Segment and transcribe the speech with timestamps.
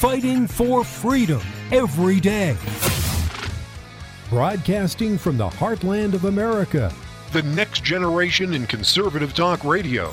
[0.00, 1.42] fighting for freedom
[1.72, 2.56] every day.
[4.30, 6.90] Broadcasting from the heartland of America,
[7.32, 10.10] the next generation in conservative talk radio.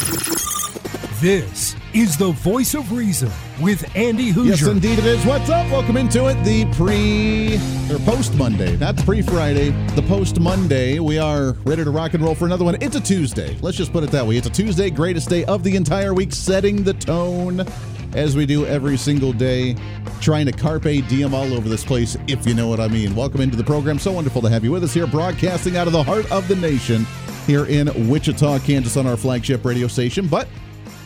[1.22, 3.32] This is the voice of reason
[3.62, 4.50] with Andy Hooser.
[4.50, 5.26] Yes, indeed it is.
[5.26, 5.66] What's up?
[5.72, 6.36] Welcome into it.
[6.44, 7.56] The pre
[7.90, 11.00] or post Monday, not pre Friday, the post Monday.
[11.00, 12.76] We are ready to rock and roll for another one.
[12.82, 13.58] It's a Tuesday.
[13.62, 14.36] Let's just put it that way.
[14.36, 17.66] It's a Tuesday, greatest day of the entire week, setting the tone
[18.18, 19.76] as we do every single day,
[20.20, 23.16] trying to carpe diem all over this place, if you know what I mean.
[23.16, 24.00] Welcome into the program.
[24.00, 26.56] So wonderful to have you with us here, broadcasting out of the heart of the
[26.56, 27.06] nation
[27.46, 30.28] here in Wichita, Kansas, on our flagship radio station.
[30.28, 30.48] But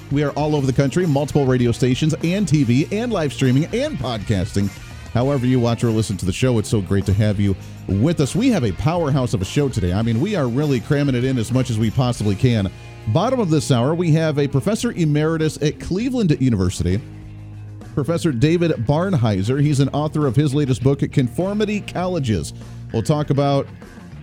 [0.09, 3.97] we are all over the country, multiple radio stations and TV and live streaming and
[3.97, 4.69] podcasting.
[5.13, 8.21] However, you watch or listen to the show, it's so great to have you with
[8.21, 8.33] us.
[8.33, 9.91] We have a powerhouse of a show today.
[9.91, 12.71] I mean, we are really cramming it in as much as we possibly can.
[13.07, 17.01] Bottom of this hour, we have a professor emeritus at Cleveland University,
[17.93, 19.59] Professor David Barnhizer.
[19.61, 22.53] He's an author of his latest book, Conformity Colleges.
[22.93, 23.67] We'll talk about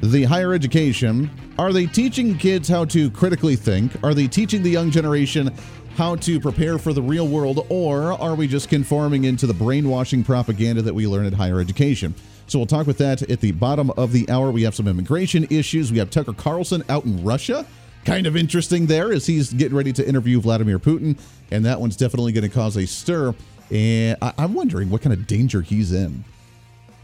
[0.01, 1.29] the higher education.
[1.59, 3.93] Are they teaching kids how to critically think?
[4.03, 5.53] Are they teaching the young generation
[5.97, 10.23] how to prepare for the real world, or are we just conforming into the brainwashing
[10.23, 12.15] propaganda that we learn at higher education?
[12.47, 14.51] So we'll talk with that at the bottom of the hour.
[14.51, 15.93] We have some immigration issues.
[15.93, 17.67] We have Tucker Carlson out in Russia.
[18.09, 21.19] Kind of interesting there as he's getting ready to interview Vladimir Putin,
[21.51, 23.35] and that one's definitely going to cause a stir.
[23.71, 26.25] And I- I'm wondering what kind of danger he's in.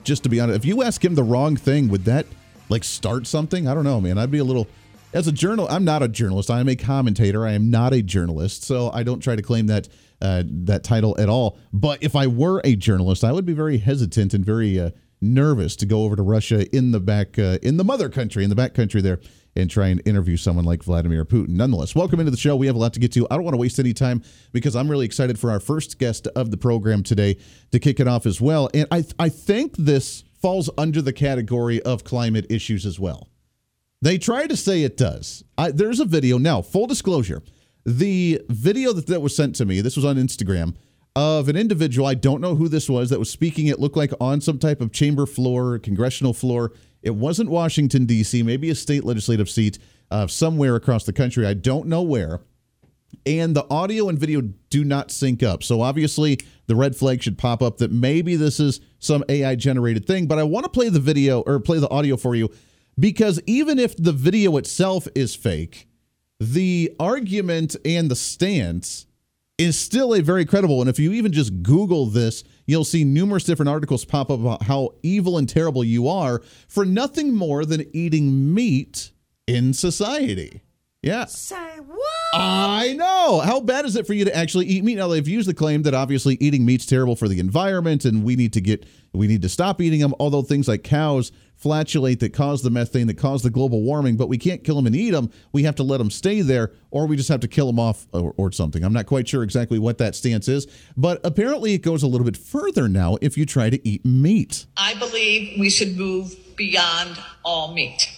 [0.02, 2.27] Just to be honest, if you ask him the wrong thing, would that
[2.69, 3.69] like start something?
[3.69, 4.16] I don't know, man.
[4.19, 4.66] I'd be a little
[5.12, 6.50] as a journal, I'm not a journalist.
[6.50, 7.46] I am a commentator.
[7.46, 9.89] I am not a journalist, so I don't try to claim that
[10.20, 11.58] uh, that title at all.
[11.72, 15.77] But if I were a journalist, I would be very hesitant and very uh, nervous
[15.77, 18.56] to go over to Russia in the back uh, in the mother country, in the
[18.56, 19.20] back country there,
[19.56, 21.50] and try and interview someone like Vladimir Putin.
[21.50, 22.56] Nonetheless, welcome into the show.
[22.56, 23.27] We have a lot to get to.
[23.30, 26.27] I don't want to waste any time because I'm really excited for our first guest
[26.28, 27.39] of the program today
[27.70, 28.68] to kick it off as well.
[28.74, 33.28] And I I think this falls under the category of climate issues as well.
[34.02, 35.42] They try to say it does.
[35.57, 36.61] I, there's a video now.
[36.61, 37.42] Full disclosure,
[37.86, 39.80] the video that, that was sent to me.
[39.80, 40.74] This was on Instagram
[41.17, 42.07] of an individual.
[42.07, 43.68] I don't know who this was that was speaking.
[43.68, 46.73] It looked like on some type of chamber floor, congressional floor.
[47.04, 48.42] It wasn't Washington D.C.
[48.42, 49.78] Maybe a state legislative seat
[50.10, 51.46] uh, somewhere across the country.
[51.46, 52.40] I don't know where.
[53.26, 55.62] And the audio and video do not sync up.
[55.62, 60.06] So obviously, the red flag should pop up that maybe this is some AI generated
[60.06, 60.26] thing.
[60.26, 62.50] But I want to play the video or play the audio for you
[62.98, 65.88] because even if the video itself is fake,
[66.40, 69.06] the argument and the stance
[69.58, 70.80] is still a very credible.
[70.80, 74.63] And if you even just Google this, you'll see numerous different articles pop up about
[74.64, 79.11] how evil and terrible you are for nothing more than eating meat
[79.47, 80.63] in society.
[81.02, 81.27] Yeah.
[81.27, 82.01] Say what?
[82.33, 83.41] I know.
[83.41, 84.97] How bad is it for you to actually eat meat?
[84.97, 88.36] Now they've used the claim that obviously eating meat's terrible for the environment and we
[88.36, 90.14] need to get we need to stop eating them.
[90.19, 91.31] Although things like cows
[91.64, 94.85] flatulate that cause the methane that cause the global warming, but we can't kill them
[94.85, 95.30] and eat them.
[95.51, 98.07] We have to let them stay there, or we just have to kill them off
[98.13, 98.85] or, or something.
[98.85, 102.27] I'm not quite sure exactly what that stance is, but apparently it goes a little
[102.27, 104.67] bit further now if you try to eat meat.
[104.77, 108.11] I believe we should move beyond all meat.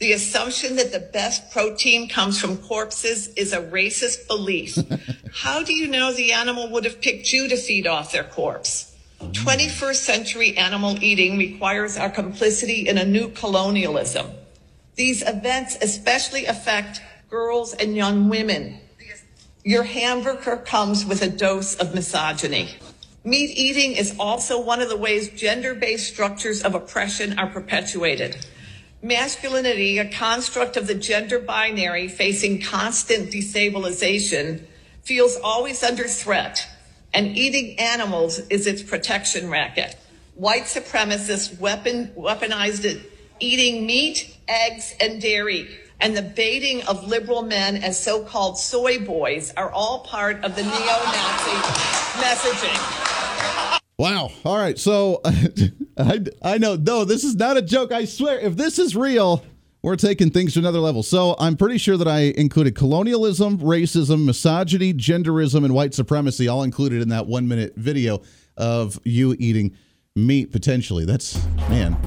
[0.00, 4.76] The assumption that the best protein comes from corpses is a racist belief.
[5.32, 8.93] How do you know the animal would have picked you to feed off their corpse?
[9.32, 14.30] 21st century animal eating requires our complicity in a new colonialism.
[14.96, 18.80] These events especially affect girls and young women.
[19.64, 22.68] Your hamburger comes with a dose of misogyny.
[23.24, 28.46] Meat eating is also one of the ways gender based structures of oppression are perpetuated.
[29.02, 34.64] Masculinity, a construct of the gender binary facing constant destabilization,
[35.02, 36.68] feels always under threat
[37.14, 39.96] and eating animals is its protection racket.
[40.34, 43.00] White supremacists weapon, weaponized it,
[43.38, 45.68] eating meat, eggs, and dairy.
[46.00, 50.56] And the baiting of liberal men as so called soy boys are all part of
[50.56, 51.56] the neo Nazi
[52.20, 53.80] messaging.
[53.96, 54.30] Wow.
[54.44, 54.76] All right.
[54.76, 55.20] So
[55.96, 57.92] I, I know, no, this is not a joke.
[57.92, 59.44] I swear, if this is real,
[59.84, 61.02] we're taking things to another level.
[61.02, 66.62] So I'm pretty sure that I included colonialism, racism, misogyny, genderism, and white supremacy all
[66.62, 68.22] included in that one minute video
[68.56, 69.76] of you eating
[70.16, 71.04] meat potentially.
[71.04, 71.98] That's, man.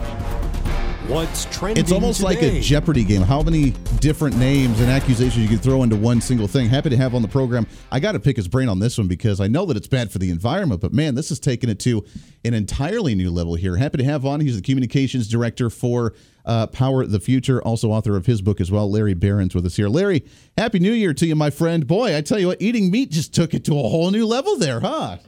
[1.07, 1.81] What's trending?
[1.81, 2.27] It's almost today?
[2.27, 3.21] like a Jeopardy game.
[3.21, 3.69] How many
[4.01, 6.67] different names and accusations you can throw into one single thing?
[6.67, 7.65] Happy to have on the program.
[7.93, 10.11] I got to pick his brain on this one because I know that it's bad
[10.11, 12.03] for the environment, but man, this is taking it to
[12.43, 13.77] an entirely new level here.
[13.77, 14.41] Happy to have on.
[14.41, 16.13] He's the communications director for
[16.43, 18.91] uh, Power the Future, also author of his book as well.
[18.91, 19.87] Larry Behrens with us here.
[19.87, 20.25] Larry,
[20.57, 21.87] happy New Year to you, my friend.
[21.87, 24.57] Boy, I tell you what, eating meat just took it to a whole new level
[24.57, 25.19] there, huh?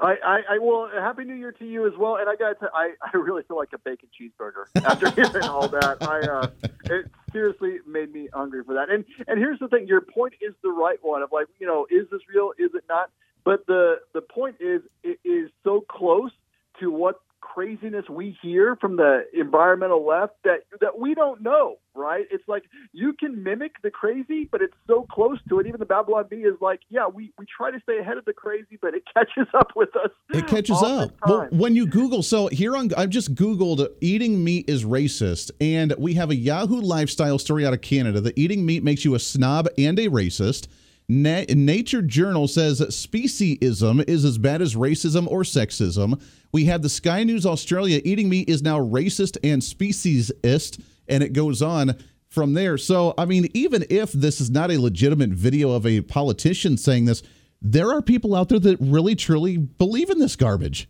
[0.00, 2.16] I, I, I well, happy New Year to you as well.
[2.16, 5.68] And I got to, I, I really feel like a bacon cheeseburger after hearing all
[5.68, 5.98] that.
[6.02, 6.48] I, uh,
[6.84, 8.90] it seriously made me hungry for that.
[8.90, 11.22] And and here's the thing: your point is the right one.
[11.22, 12.52] Of like, you know, is this real?
[12.58, 13.10] Is it not?
[13.44, 16.32] But the the point is, it is so close
[16.80, 17.20] to what
[17.54, 22.26] craziness we hear from the environmental left that that we don't know, right?
[22.30, 25.66] It's like you can mimic the crazy, but it's so close to it.
[25.66, 28.32] Even the Babylon Bee is like, yeah, we, we try to stay ahead of the
[28.32, 30.10] crazy, but it catches up with us.
[30.30, 31.12] It catches up.
[31.26, 35.94] Well, when you Google, so here on I've just Googled eating meat is racist, and
[35.96, 39.20] we have a Yahoo lifestyle story out of Canada that eating meat makes you a
[39.20, 40.66] snob and a racist.
[41.08, 46.20] Na- Nature Journal says speciesism is as bad as racism or sexism.
[46.52, 51.32] We have the Sky News Australia eating meat is now racist and speciesist, and it
[51.32, 51.96] goes on
[52.28, 52.78] from there.
[52.78, 57.04] So, I mean, even if this is not a legitimate video of a politician saying
[57.04, 57.22] this,
[57.60, 60.88] there are people out there that really truly believe in this garbage.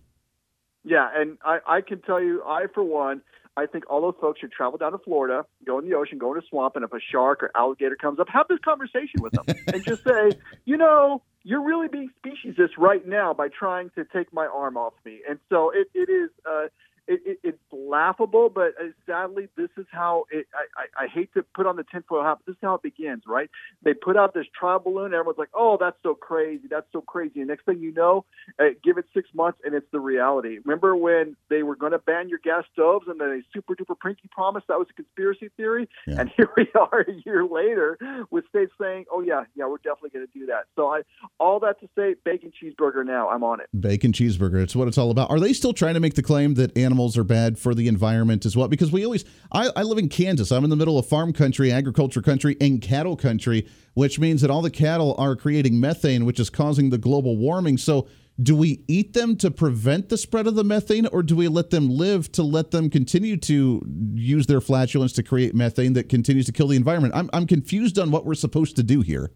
[0.84, 3.22] Yeah, and I, I can tell you, I for one
[3.56, 6.32] I think all those folks should travel down to Florida, go in the ocean, go
[6.32, 9.32] in a swamp, and if a shark or alligator comes up, have this conversation with
[9.32, 10.32] them and just say,
[10.64, 14.94] you know, you're really being speciesist right now by trying to take my arm off
[15.04, 15.20] me.
[15.28, 16.30] And so it, it is.
[16.44, 16.66] Uh,
[17.06, 20.46] it, it, it's laughable, but uh, sadly, this is how it.
[20.54, 22.82] I, I, I hate to put on the tinfoil hat, but this is how it
[22.82, 23.50] begins, right?
[23.82, 26.64] They put out this trial balloon, and everyone's like, "Oh, that's so crazy!
[26.68, 28.24] That's so crazy!" And next thing you know,
[28.58, 30.58] uh, give it six months, and it's the reality.
[30.64, 33.96] Remember when they were going to ban your gas stoves, and then a super duper
[34.02, 36.20] prinky promise that was a conspiracy theory, yeah.
[36.20, 37.98] and here we are a year later
[38.30, 41.02] with states saying, "Oh yeah, yeah, we're definitely going to do that." So I,
[41.38, 43.04] all that to say, bacon cheeseburger.
[43.04, 43.68] Now I'm on it.
[43.78, 44.62] Bacon cheeseburger.
[44.62, 45.30] It's what it's all about.
[45.30, 47.88] Are they still trying to make the claim that animals animals are bad for the
[47.88, 48.68] environment as well.
[48.68, 50.52] Because we always, I, I live in Kansas.
[50.52, 54.50] I'm in the middle of farm country, agriculture country, and cattle country, which means that
[54.50, 57.78] all the cattle are creating methane, which is causing the global warming.
[57.78, 58.06] So,
[58.40, 61.70] do we eat them to prevent the spread of the methane, or do we let
[61.70, 63.80] them live to let them continue to
[64.14, 67.14] use their flatulence to create methane that continues to kill the environment?
[67.14, 69.30] I'm, I'm confused on what we're supposed to do here.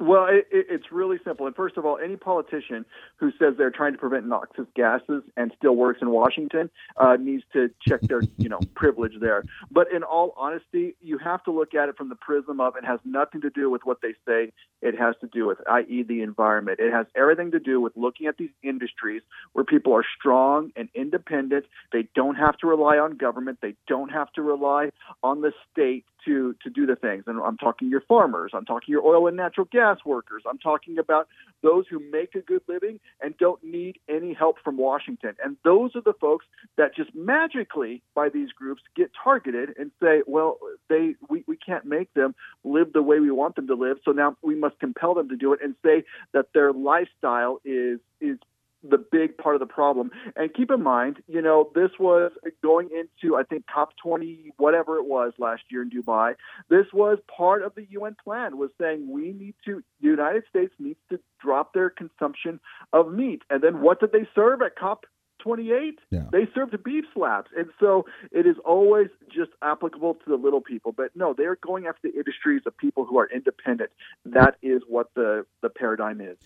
[0.00, 1.46] Well, it, it, it's really simple.
[1.46, 2.86] And first of all, any politician
[3.16, 7.44] who says they're trying to prevent noxious gases and still works in Washington uh, needs
[7.52, 9.44] to check their, you know, privilege there.
[9.70, 12.84] But in all honesty, you have to look at it from the prism of it
[12.86, 14.52] has nothing to do with what they say.
[14.80, 16.80] It has to do with, i.e., the environment.
[16.80, 19.20] It has everything to do with looking at these industries
[19.52, 21.66] where people are strong and independent.
[21.92, 23.58] They don't have to rely on government.
[23.60, 24.92] They don't have to rely
[25.22, 27.24] on the state to to do the things.
[27.26, 28.52] And I'm talking your farmers.
[28.54, 30.42] I'm talking your oil and natural gas workers.
[30.48, 31.28] I'm talking about
[31.62, 35.34] those who make a good living and don't need any help from Washington.
[35.42, 36.46] And those are the folks
[36.76, 40.58] that just magically by these groups get targeted and say, well,
[40.88, 42.34] they we, we can't make them
[42.64, 43.98] live the way we want them to live.
[44.04, 48.00] So now we must compel them to do it and say that their lifestyle is
[48.20, 48.38] is
[48.82, 50.10] the big part of the problem.
[50.36, 52.32] And keep in mind, you know, this was
[52.62, 56.34] going into, I think, COP 20, whatever it was last year in Dubai.
[56.68, 60.72] This was part of the UN plan, was saying we need to, the United States
[60.78, 62.60] needs to drop their consumption
[62.92, 63.42] of meat.
[63.50, 65.04] And then what did they serve at COP
[65.40, 65.98] 28?
[66.10, 66.24] Yeah.
[66.30, 67.50] They served beef slabs.
[67.56, 70.92] And so it is always just applicable to the little people.
[70.92, 73.90] But no, they're going after the industries of people who are independent.
[74.24, 76.36] That is what the, the paradigm is.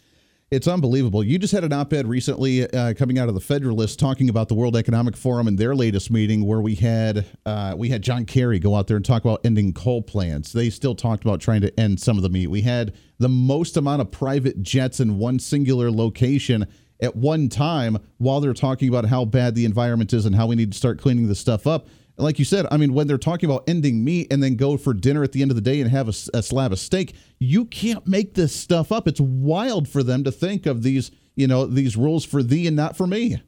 [0.50, 1.24] It's unbelievable.
[1.24, 4.48] You just had an op ed recently uh, coming out of the Federalist talking about
[4.48, 8.26] the World Economic Forum and their latest meeting, where we had uh, we had John
[8.26, 10.52] Kerry go out there and talk about ending coal plants.
[10.52, 12.48] They still talked about trying to end some of the meat.
[12.48, 16.66] We had the most amount of private jets in one singular location
[17.00, 20.56] at one time while they're talking about how bad the environment is and how we
[20.56, 23.50] need to start cleaning the stuff up like you said, I mean, when they're talking
[23.50, 25.90] about ending meat and then go for dinner at the end of the day and
[25.90, 29.08] have a, a, slab of steak, you can't make this stuff up.
[29.08, 32.76] It's wild for them to think of these, you know, these rules for thee and
[32.76, 33.42] not for me.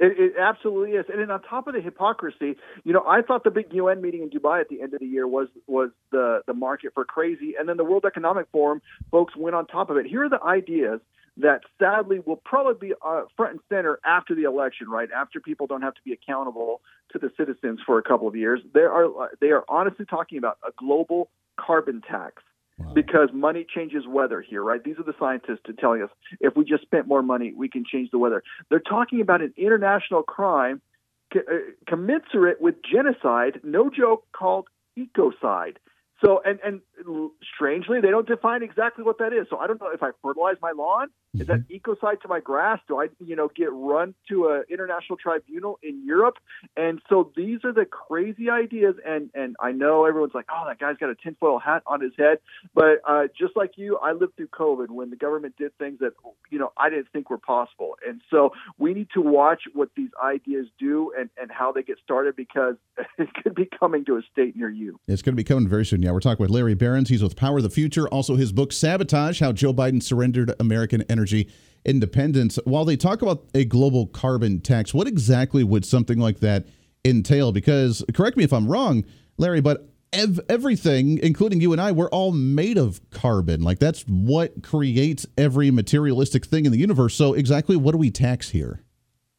[0.00, 2.54] It, it absolutely is, and then on top of the hypocrisy,
[2.84, 5.06] you know, I thought the big UN meeting in Dubai at the end of the
[5.06, 8.80] year was was the the market for crazy, and then the World Economic Forum
[9.10, 10.06] folks went on top of it.
[10.06, 11.00] Here are the ideas
[11.38, 15.08] that sadly will probably be uh, front and center after the election, right?
[15.14, 16.80] After people don't have to be accountable
[17.12, 18.60] to the citizens for a couple of years.
[18.74, 22.42] They are they are honestly talking about a global carbon tax.
[22.78, 22.92] Wow.
[22.94, 24.82] Because money changes weather here, right?
[24.82, 28.12] These are the scientists telling us if we just spent more money, we can change
[28.12, 28.44] the weather.
[28.70, 30.80] They're talking about an international crime
[31.32, 35.76] co- uh, commensurate with genocide, no joke, called ecocide.
[36.24, 36.80] So, and and
[37.54, 39.46] strangely, they don't define exactly what that is.
[39.50, 41.08] So I don't know if I fertilize my lawn.
[41.34, 41.90] Is that Mm-hmm.
[41.90, 42.80] ecocide to my grass?
[42.88, 46.36] Do I, you know, get run to an international tribunal in Europe?
[46.76, 48.94] And so these are the crazy ideas.
[49.06, 52.12] And and I know everyone's like, oh, that guy's got a tinfoil hat on his
[52.16, 52.38] head.
[52.74, 56.12] But uh, just like you, I lived through COVID when the government did things that
[56.50, 57.96] you know I didn't think were possible.
[58.06, 61.98] And so we need to watch what these ideas do and and how they get
[62.02, 62.76] started because
[63.18, 64.98] it could be coming to a state near you.
[65.06, 66.02] It's going to be coming very soon.
[66.02, 67.10] Yeah, we're talking with Larry Behrens.
[67.10, 68.08] He's with Power of the Future.
[68.08, 71.50] Also, his book Sabotage: How Joe Biden Surrendered American Energy
[71.84, 72.58] Independence.
[72.64, 76.66] While they talk about a global carbon tax, what exactly would something like that
[77.04, 77.52] entail?
[77.52, 79.04] Because correct me if I'm wrong,
[79.36, 83.60] Larry, but ev- everything, including you and I, we're all made of carbon.
[83.60, 87.14] Like that's what creates every materialistic thing in the universe.
[87.14, 88.82] So, exactly what do we tax here?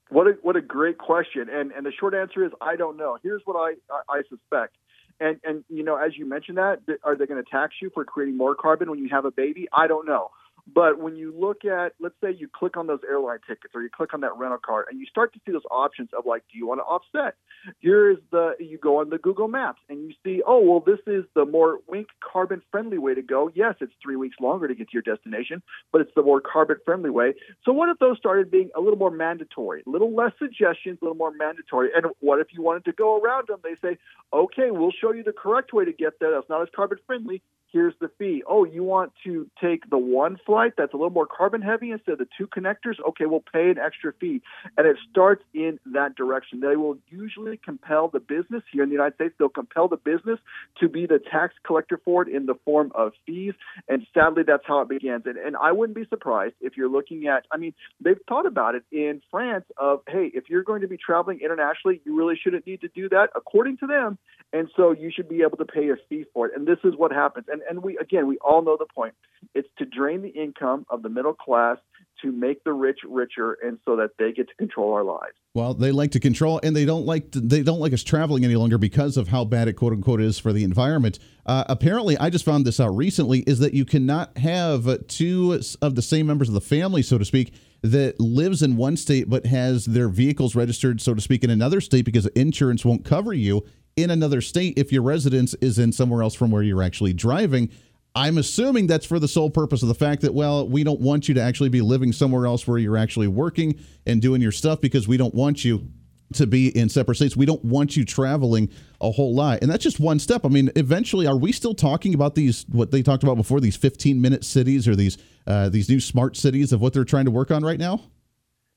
[0.10, 3.18] What a what a great question, and and the short answer is I don't know.
[3.24, 4.76] Here's what I I, I suspect,
[5.20, 7.90] and and you know as you mentioned that, th- are they going to tax you
[7.94, 9.68] for creating more carbon when you have a baby?
[9.74, 10.32] I don't know.
[10.74, 13.90] But when you look at, let's say you click on those airline tickets or you
[13.90, 16.58] click on that rental car and you start to see those options of like, do
[16.58, 17.36] you want to offset?
[17.80, 21.26] Here's the, you go on the Google Maps and you see, oh, well, this is
[21.34, 23.50] the more wink carbon friendly way to go.
[23.54, 25.62] Yes, it's three weeks longer to get to your destination,
[25.92, 27.34] but it's the more carbon friendly way.
[27.64, 31.06] So what if those started being a little more mandatory, a little less suggestions, a
[31.06, 31.90] little more mandatory?
[31.96, 33.60] And what if you wanted to go around them?
[33.64, 33.98] They say,
[34.34, 36.32] okay, we'll show you the correct way to get there.
[36.32, 38.44] That's not as carbon friendly here's the fee.
[38.48, 42.14] Oh, you want to take the one flight that's a little more carbon heavy instead
[42.14, 42.96] of the two connectors?
[43.10, 44.42] Okay, we'll pay an extra fee.
[44.78, 46.60] And it starts in that direction.
[46.60, 50.40] They will usually compel the business here in the United States, they'll compel the business
[50.80, 53.54] to be the tax collector for it in the form of fees.
[53.88, 55.24] And sadly, that's how it begins.
[55.26, 58.76] And, and I wouldn't be surprised if you're looking at, I mean, they've thought about
[58.76, 62.66] it in France of, hey, if you're going to be traveling internationally, you really shouldn't
[62.66, 64.18] need to do that, according to them.
[64.52, 66.54] And so you should be able to pay a fee for it.
[66.56, 67.46] And this is what happens.
[67.52, 69.14] And and we again we all know the point.
[69.56, 71.78] It's to drain the income of the middle class
[72.22, 75.34] to make the rich richer and so that they get to control our lives.
[75.54, 78.46] Well, they like to control, and they don't like to, they don't like us traveling
[78.46, 81.18] any longer because of how bad it quote unquote is for the environment.
[81.46, 85.96] Uh, apparently, I just found this out recently: is that you cannot have two of
[85.96, 89.46] the same members of the family, so to speak, that lives in one state but
[89.46, 93.66] has their vehicles registered, so to speak, in another state because insurance won't cover you
[94.04, 97.70] in another state if your residence is in somewhere else from where you're actually driving.
[98.16, 101.28] I'm assuming that's for the sole purpose of the fact that, well, we don't want
[101.28, 104.82] you to actually be living somewhere else where you're actually working and doing your stuff
[104.82, 105.88] because we don't want you
[106.34, 107.36] to be in separate states.
[107.36, 108.70] We don't want you traveling
[109.02, 109.60] a whole lot.
[109.62, 110.46] And that's just one step.
[110.46, 113.76] I mean, eventually, are we still talking about these, what they talked about before, these
[113.76, 117.32] 15 minute cities or these, uh, these new smart cities of what they're trying to
[117.32, 118.02] work on right now?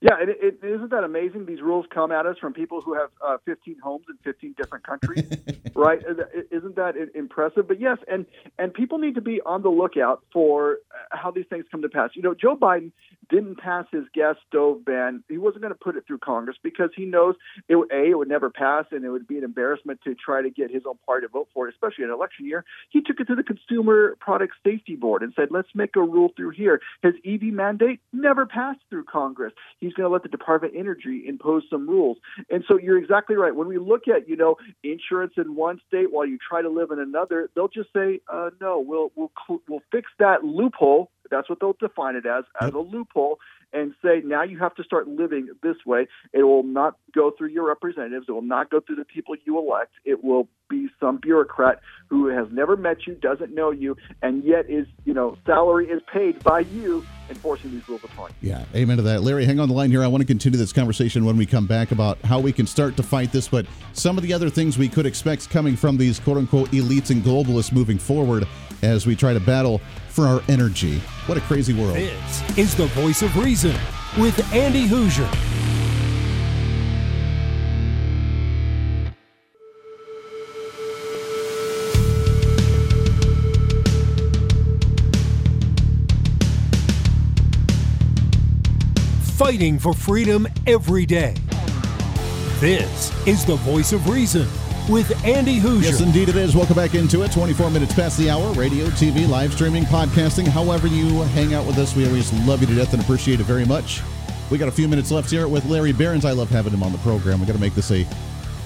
[0.03, 1.47] Yeah, it, it, isn't that amazing?
[1.47, 4.85] These rules come at us from people who have uh, 15 homes in 15 different
[4.85, 5.25] countries,
[5.77, 6.01] right?
[6.51, 7.69] Isn't that impressive?
[7.69, 8.27] But yes, and
[8.59, 10.79] and people need to be on the lookout for
[11.13, 12.11] how these things come to pass.
[12.15, 12.91] You know, Joe Biden
[13.31, 15.23] didn't pass his gas stove ban.
[15.29, 17.37] He wasn't going to put it through Congress because he knows
[17.69, 20.51] it a it would never pass and it would be an embarrassment to try to
[20.51, 22.65] get his own party to vote for it, especially in an election year.
[22.91, 26.33] He took it to the Consumer Product Safety Board and said, "Let's make a rule
[26.37, 29.53] through here." His EV mandate never passed through Congress.
[29.93, 32.17] He's going to let the Department of Energy impose some rules.
[32.51, 33.55] And so you're exactly right.
[33.55, 36.91] When we look at you know insurance in one state while you try to live
[36.91, 39.31] in another, they'll just say, uh, "No, we'll we'll
[39.69, 43.39] we'll fix that loophole." That's what they'll define it as, as a loophole,
[43.73, 46.07] and say now you have to start living this way.
[46.33, 48.27] It will not go through your representatives.
[48.29, 49.93] It will not go through the people you elect.
[50.05, 54.69] It will be some bureaucrat who has never met you, doesn't know you, and yet
[54.69, 58.51] is you know salary is paid by you enforcing these rules upon you.
[58.51, 59.23] Yeah, amen to that.
[59.23, 60.03] Larry, hang on the line here.
[60.03, 62.97] I want to continue this conversation when we come back about how we can start
[62.97, 66.19] to fight this, but some of the other things we could expect coming from these
[66.19, 68.49] quote unquote elites and globalists moving forward
[68.83, 70.99] as we try to battle for our energy.
[71.27, 71.97] What a crazy world.
[71.97, 73.77] This is the voice of reason
[74.19, 75.52] with Andy Hooser.
[89.43, 91.35] Fighting for freedom every day.
[92.61, 94.47] This is the voice of reason
[94.89, 95.83] with Andy Hooser.
[95.83, 96.55] Yes, indeed it is.
[96.55, 97.33] Welcome back into it.
[97.33, 98.53] 24 minutes past the hour.
[98.53, 100.47] Radio, TV, live streaming, podcasting.
[100.47, 103.43] However you hang out with us, we always love you to death and appreciate it
[103.43, 104.01] very much.
[104.49, 106.25] We got a few minutes left here with Larry Behrens.
[106.25, 107.41] I love having him on the program.
[107.41, 108.07] We got to make this a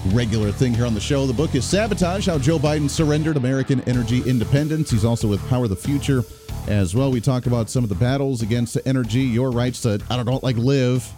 [0.07, 1.25] regular thing here on the show.
[1.25, 4.91] The book is Sabotage How Joe Biden Surrendered American Energy Independence.
[4.91, 6.23] He's also with Power of the Future
[6.67, 7.11] as well.
[7.11, 10.39] We talk about some of the battles against energy, your rights to, I don't know,
[10.43, 11.11] like live.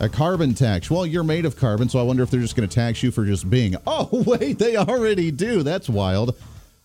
[0.00, 0.90] A carbon tax.
[0.90, 3.12] Well, you're made of carbon, so I wonder if they're just going to tax you
[3.12, 3.76] for just being.
[3.86, 5.62] Oh, wait, they already do.
[5.62, 6.34] That's wild.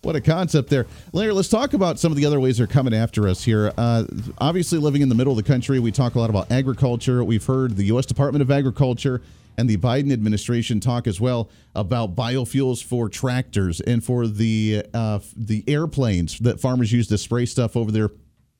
[0.02, 0.86] What a concept there.
[1.12, 3.74] Larry, let's talk about some of the other ways they're coming after us here.
[3.78, 4.06] Uh,
[4.38, 7.24] obviously, living in the middle of the country, we talk a lot about agriculture.
[7.24, 8.06] We've heard the U.S.
[8.06, 9.22] Department of Agriculture
[9.60, 15.20] and the Biden administration talk as well about biofuels for tractors and for the uh,
[15.36, 18.10] the airplanes that farmers use to spray stuff over their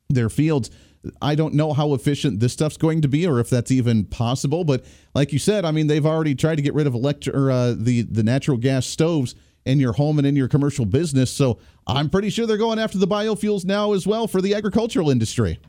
[0.10, 0.70] their fields.
[1.22, 4.66] I don't know how efficient this stuff's going to be, or if that's even possible.
[4.66, 4.84] But
[5.16, 7.76] like you said, I mean, they've already tried to get rid of electric or uh,
[7.78, 11.32] the the natural gas stoves in your home and in your commercial business.
[11.32, 15.10] So I'm pretty sure they're going after the biofuels now as well for the agricultural
[15.10, 15.60] industry.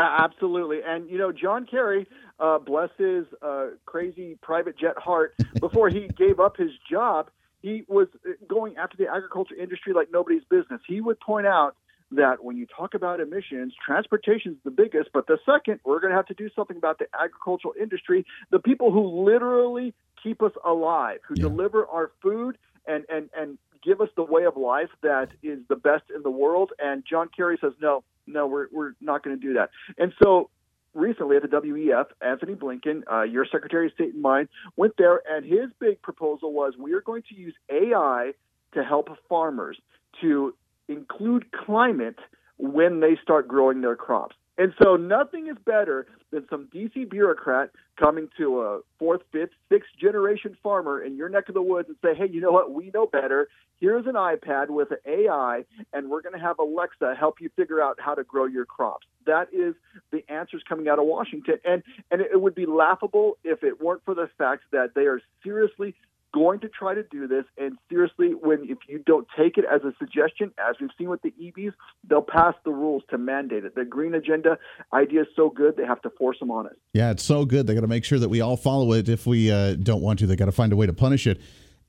[0.00, 2.06] Absolutely, and you know, John Kerry,
[2.38, 7.30] uh, bless his uh, crazy private jet heart, before he gave up his job,
[7.62, 10.80] he was uh, going after the agriculture industry like nobody's business.
[10.86, 11.76] He would point out
[12.12, 16.10] that when you talk about emissions, transportation is the biggest, but the second, we're going
[16.10, 20.52] to have to do something about the agricultural industry, the people who literally keep us
[20.64, 21.42] alive, who yeah.
[21.42, 25.76] deliver our food and, and, and give us the way of life that is the
[25.76, 26.72] best in the world.
[26.78, 29.70] And John Kerry says, no, no, we're, we're not going to do that.
[29.98, 30.50] And so
[30.94, 35.22] recently at the WEF, Antony Blinken, uh, your Secretary of State and mine, went there,
[35.28, 38.32] and his big proposal was we are going to use AI
[38.74, 39.78] to help farmers
[40.20, 40.54] to
[40.88, 42.18] include climate
[42.58, 44.36] when they start growing their crops.
[44.60, 49.88] And so nothing is better than some DC bureaucrat coming to a fourth, fifth, sixth
[49.98, 52.70] generation farmer in your neck of the woods and say, hey, you know what?
[52.70, 53.48] We know better.
[53.80, 55.64] Here's an iPad with an AI,
[55.94, 59.06] and we're going to have Alexa help you figure out how to grow your crops.
[59.24, 59.74] That is
[60.12, 61.54] the answers coming out of Washington.
[61.64, 65.22] And, and it would be laughable if it weren't for the fact that they are
[65.42, 65.94] seriously
[66.32, 67.44] going to try to do this.
[67.58, 71.22] And seriously, when if you don't take it as a suggestion, as we've seen with
[71.22, 71.72] the EVs,
[72.08, 73.74] they'll pass the rules to mandate it.
[73.74, 74.58] The green agenda
[74.92, 76.78] idea is so good, they have to force them on it.
[76.92, 77.66] Yeah, it's so good.
[77.66, 79.08] They got to make sure that we all follow it.
[79.08, 81.40] If we uh, don't want to, they got to find a way to punish it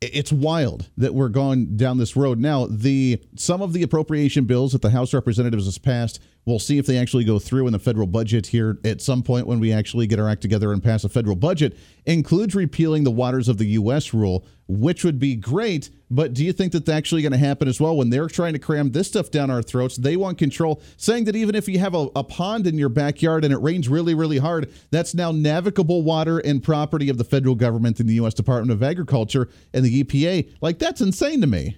[0.01, 2.39] it's wild that we're going down this road.
[2.39, 6.77] Now the some of the appropriation bills that the house representatives has passed we'll see
[6.77, 9.71] if they actually go through in the federal budget here at some point when we
[9.71, 13.57] actually get our act together and pass a federal budget includes repealing the waters of
[13.57, 14.45] the us rule
[14.79, 17.95] which would be great but do you think that's actually going to happen as well
[17.95, 19.95] when they're trying to cram this stuff down our throats?
[19.95, 23.45] They want control, saying that even if you have a, a, pond in your backyard
[23.45, 27.55] and it rains really, really hard, that's now navigable water and property of the federal
[27.55, 28.33] government and the U.S.
[28.33, 30.51] Department of Agriculture and the EPA.
[30.59, 31.77] Like, that's insane to me.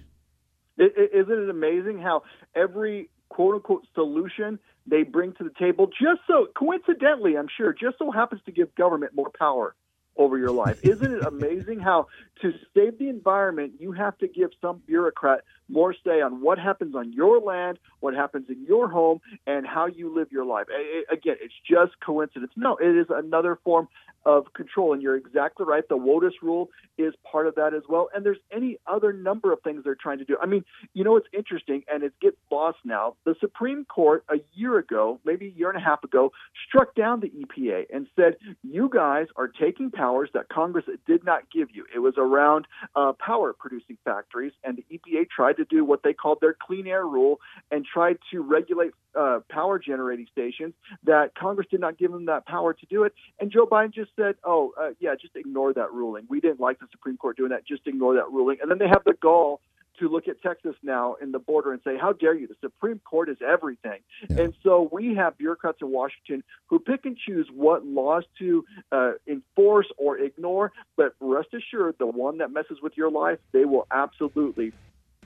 [0.78, 2.24] is isn't it amazing how
[2.56, 7.98] every quote unquote solution they bring to the table just so coincidentally, I'm sure, just
[7.98, 9.76] so happens to give government more power
[10.16, 10.78] over your life.
[10.82, 12.08] Isn't it amazing how
[12.42, 16.94] to save the environment, you have to give some bureaucrat more say on what happens
[16.94, 20.66] on your land, what happens in your home, and how you live your life.
[21.10, 22.52] Again, it's just coincidence.
[22.56, 23.88] No, it is another form
[24.26, 24.92] of control.
[24.92, 25.86] And you're exactly right.
[25.88, 28.08] The WOTUS rule is part of that as well.
[28.14, 30.36] And there's any other number of things they're trying to do.
[30.40, 33.16] I mean, you know, it's interesting and it gets lost now.
[33.24, 36.32] The Supreme Court a year ago, maybe a year and a half ago,
[36.66, 41.50] struck down the EPA and said, you guys are taking powers that Congress did not
[41.52, 41.84] give you.
[41.94, 46.12] It was around uh, power producing factories, and the EPA tried to do what they
[46.12, 47.40] called their clean air rule
[47.70, 52.46] and tried to regulate uh, power generating stations that Congress did not give them that
[52.46, 53.12] power to do it.
[53.38, 56.26] And Joe Biden just said, "Oh, uh, yeah, just ignore that ruling.
[56.28, 57.66] We didn't like the Supreme Court doing that.
[57.66, 59.60] Just ignore that ruling." And then they have the gall
[60.00, 62.48] to look at Texas now in the border and say, "How dare you?
[62.48, 64.42] The Supreme Court is everything." Yeah.
[64.42, 69.12] And so we have bureaucrats in Washington who pick and choose what laws to uh,
[69.26, 70.72] enforce or ignore.
[70.96, 74.72] But rest assured, the one that messes with your life, they will absolutely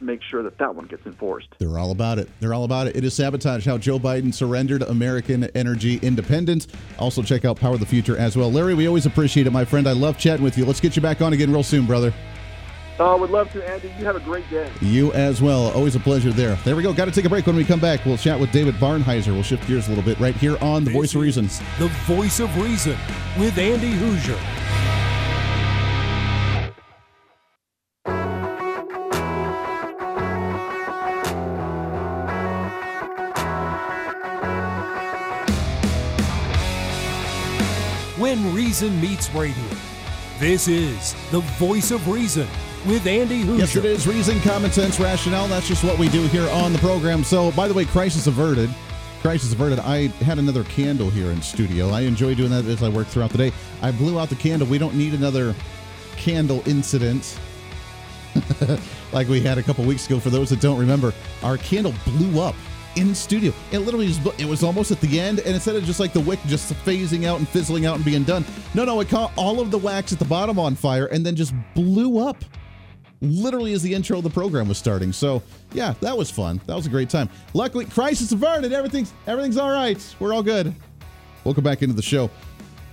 [0.01, 1.49] make sure that that one gets enforced.
[1.59, 2.29] They're all about it.
[2.41, 2.97] They're all about it.
[2.97, 6.69] It is sabotage how Joe Biden surrendered American energy independence.
[6.99, 8.51] Also, check out Power of the Future as well.
[8.51, 9.89] Larry, we always appreciate it, my friend.
[9.89, 10.65] I love chatting with you.
[10.65, 12.13] Let's get you back on again real soon, brother.
[13.01, 13.89] I uh, would love to, Andy.
[13.97, 14.69] You have a great day.
[14.81, 15.71] You as well.
[15.71, 16.57] Always a pleasure there.
[16.65, 16.93] There we go.
[16.93, 17.47] Got to take a break.
[17.47, 19.29] When we come back, we'll chat with David Barnhizer.
[19.29, 21.45] We'll shift gears a little bit right here on The this Voice of Reason.
[21.79, 22.97] The Voice of Reason
[23.39, 25.08] with Andy Hooser.
[38.29, 39.65] When Reason Meets Radio.
[40.39, 42.47] This is The Voice of Reason
[42.87, 43.59] with Andy Hooser.
[43.61, 45.49] Yes, it is Reason, Common Sense, Rationale.
[45.49, 47.25] That's just what we do here on the program.
[47.25, 48.69] So, by the way, crisis averted.
[49.23, 49.79] Crisis averted.
[49.79, 51.89] I had another candle here in studio.
[51.89, 53.53] I enjoy doing that as I work throughout the day.
[53.81, 54.69] I blew out the candle.
[54.69, 55.55] We don't need another
[56.19, 57.41] candle incident
[59.15, 60.21] like we had a couple weeks ago.
[60.21, 62.57] For those that don't remember, our candle blew up
[62.99, 63.53] in studio.
[63.73, 66.21] It literally just, it was almost at the end, and instead of just like the
[66.21, 69.61] wick just phasing out and fizzling out and being done, no, no, it caught all
[69.61, 72.45] of the wax at the bottom on fire and then just blew up.
[73.21, 75.13] literally as the intro of the program was starting.
[75.13, 76.61] So yeah, that was fun.
[76.67, 77.29] That was a great time.
[77.55, 78.73] Luckily, crisis averted.
[78.73, 80.15] Everything's everything's all right.
[80.21, 80.75] We're all good.
[81.45, 82.31] Welcome back into the show.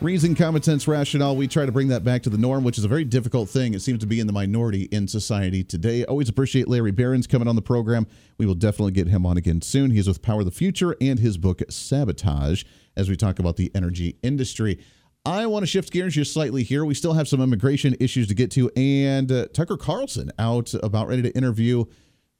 [0.01, 1.37] Reason, common sense, rationale.
[1.37, 3.73] We try to bring that back to the norm, which is a very difficult thing.
[3.73, 6.03] It seems to be in the minority in society today.
[6.03, 8.05] Always appreciate Larry Behrens coming on the program.
[8.37, 9.91] We will definitely get him on again soon.
[9.91, 12.65] He's with Power the Future and his book Sabotage
[12.97, 14.79] as we talk about the energy industry.
[15.25, 16.83] I want to shift gears just slightly here.
[16.85, 21.07] We still have some immigration issues to get to, and uh, Tucker Carlson out about
[21.07, 21.85] ready to interview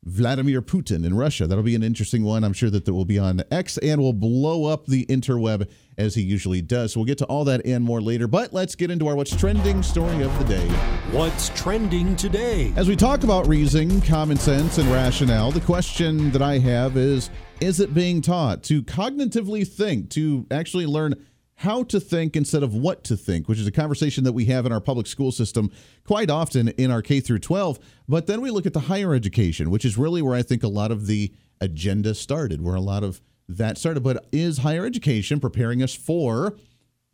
[0.06, 1.48] Vladimir Putin in Russia.
[1.48, 2.44] That'll be an interesting one.
[2.44, 6.16] I'm sure that that will be on X and will blow up the interweb as
[6.16, 6.94] he usually does.
[6.94, 8.28] So we'll get to all that and more later.
[8.28, 10.68] But let's get into our what's trending story of the day.
[11.12, 12.72] What's trending today?
[12.76, 17.30] As we talk about reasoning, common sense, and rationale, the question that I have is
[17.62, 21.16] is it being taught to cognitively think, to actually learn
[21.56, 24.66] how to think instead of what to think, which is a conversation that we have
[24.66, 25.72] in our public school system
[26.06, 27.80] quite often in our K through 12.
[28.08, 30.68] But then we look at the higher education, which is really where I think a
[30.68, 34.04] lot of the agenda started, where a lot of that started.
[34.04, 36.58] But is higher education preparing us for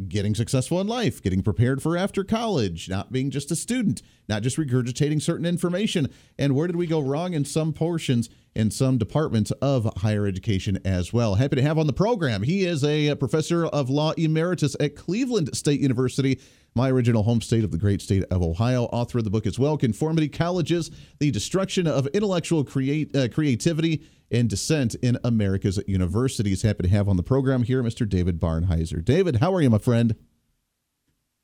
[0.07, 4.43] getting successful in life, getting prepared for after college, not being just a student, not
[4.43, 6.07] just regurgitating certain information.
[6.37, 10.79] And where did we go wrong in some portions, in some departments of higher education
[10.85, 11.35] as well?
[11.35, 12.43] Happy to have on the program.
[12.43, 16.39] He is a uh, professor of law emeritus at Cleveland State University.
[16.73, 19.59] My original home state of the great state of Ohio, author of the book as
[19.59, 26.61] well, Conformity Colleges, The Destruction of Intellectual create, uh, Creativity and Dissent in America's Universities.
[26.61, 28.07] Happy to have on the program here Mr.
[28.07, 29.03] David Barnhizer.
[29.03, 30.15] David, how are you, my friend?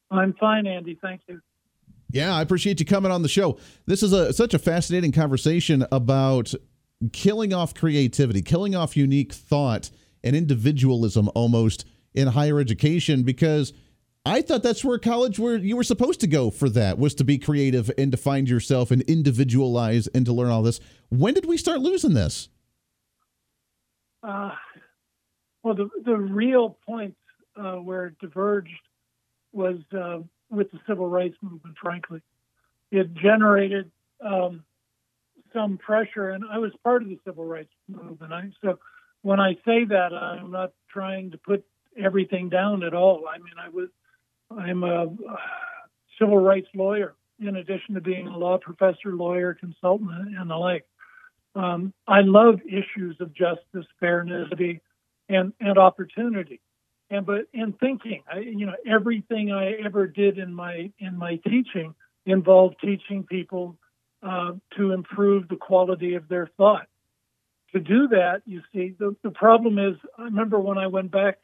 [0.10, 0.98] I'm fine, Andy.
[1.02, 1.42] Thank you.
[2.10, 3.58] Yeah, I appreciate you coming on the show.
[3.86, 6.54] This is a such a fascinating conversation about
[7.12, 9.92] killing off creativity, killing off unique thought
[10.24, 13.74] and individualism almost in higher education because
[14.28, 17.24] I thought that's where college where you were supposed to go for that was to
[17.24, 20.82] be creative and to find yourself and individualize and to learn all this.
[21.10, 22.50] When did we start losing this?
[24.22, 24.52] Uh,
[25.64, 27.16] well, the the real point
[27.56, 28.72] uh, where it diverged
[29.54, 31.78] was uh, with the civil rights movement.
[31.82, 32.22] Frankly,
[32.92, 34.66] it generated um,
[35.54, 38.34] some pressure, and I was part of the civil rights movement.
[38.34, 38.80] I, so
[39.22, 41.64] when I say that, I'm not trying to put
[41.98, 43.26] everything down at all.
[43.28, 43.90] I mean, I was
[44.56, 45.08] I'm a
[46.20, 50.86] civil rights lawyer in addition to being a law professor, lawyer, consultant, and the like.
[51.56, 54.50] Um, I love issues of justice, fairness,
[55.30, 56.62] and and opportunity.
[57.10, 61.38] And but in thinking, I, you know, everything I ever did in my in my
[61.48, 63.78] teaching involved teaching people
[64.22, 66.88] uh, to improve the quality of their thought.
[67.74, 71.40] To do that, you see, the, the problem is, I remember when I went back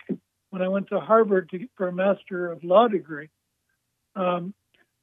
[0.54, 3.30] when I went to Harvard to, for a Master of Law degree.
[4.16, 4.54] Um,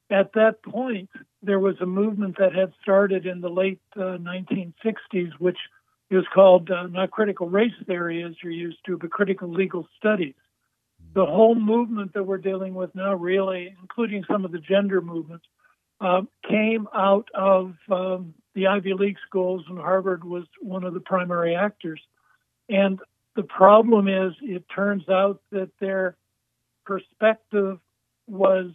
[0.09, 1.11] at that point,
[1.43, 5.59] there was a movement that had started in the late uh, 1960s, which
[6.09, 10.35] is called uh, not critical race theory as you're used to, but critical legal studies.
[11.15, 15.47] The whole movement that we're dealing with now, really, including some of the gender movements,
[16.01, 21.01] uh, came out of um, the Ivy League schools, and Harvard was one of the
[21.01, 22.01] primary actors.
[22.69, 23.01] And
[23.41, 26.15] the problem is, it turns out that their
[26.85, 27.79] perspective
[28.27, 28.71] was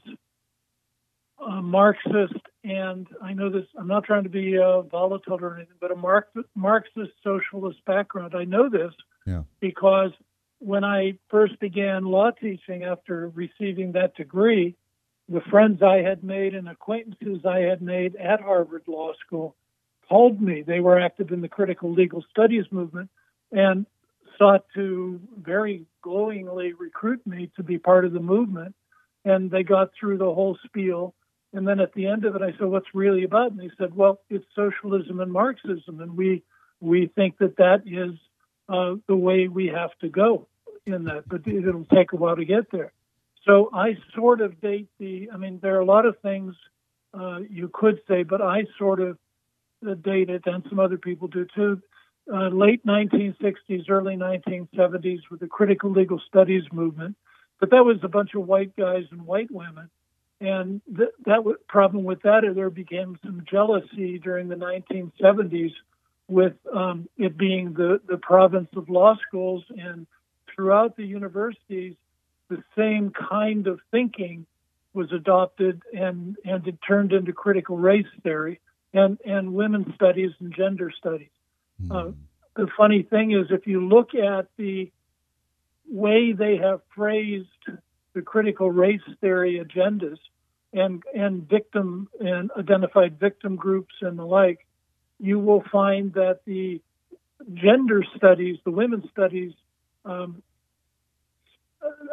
[1.39, 3.65] uh, Marxist, and I know this.
[3.77, 8.33] I'm not trying to be uh, volatile or anything, but a Marxist socialist background.
[8.35, 8.91] I know this
[9.27, 9.43] yeah.
[9.59, 10.09] because
[10.57, 14.75] when I first began law teaching after receiving that degree,
[15.29, 19.55] the friends I had made and acquaintances I had made at Harvard Law School
[20.09, 20.63] called me.
[20.63, 23.11] They were active in the critical legal studies movement
[23.51, 23.85] and
[24.37, 28.75] sought to very glowingly recruit me to be part of the movement.
[29.23, 31.15] And they got through the whole spiel
[31.55, 33.95] and then at the end of it, I said, "What's really about?" And they said,
[33.95, 36.43] "Well, it's socialism and Marxism, and we
[36.81, 38.15] we think that that is
[38.67, 40.47] uh, the way we have to go
[40.85, 42.91] in that, but it'll take a while to get there."
[43.45, 45.29] So I sort of date the.
[45.33, 46.55] I mean, there are a lot of things
[47.13, 49.17] uh, you could say, but I sort of
[50.01, 51.81] date it, and some other people do too.
[52.31, 57.15] Uh, late 1960s, early 1970s, with the critical legal studies movement,
[57.59, 59.89] but that was a bunch of white guys and white women.
[60.41, 65.71] And th- that w- problem with that is there became some jealousy during the 1970s
[66.27, 69.63] with um, it being the, the province of law schools.
[69.77, 70.07] And
[70.53, 71.95] throughout the universities
[72.49, 74.45] the same kind of thinking
[74.93, 78.59] was adopted and, and it turned into critical race theory
[78.93, 81.29] and, and women's studies and gender studies.
[81.81, 81.91] Mm.
[82.09, 82.11] Uh,
[82.55, 84.91] the funny thing is, if you look at the
[85.87, 87.47] way they have phrased
[88.13, 90.17] the critical race theory agendas,
[90.73, 94.67] and and victim and identified victim groups and the like,
[95.19, 96.81] you will find that the
[97.53, 99.53] gender studies, the women's studies
[100.03, 100.41] um,